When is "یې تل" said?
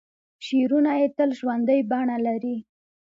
0.99-1.29